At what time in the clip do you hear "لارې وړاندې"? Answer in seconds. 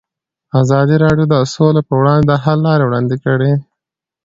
2.67-3.15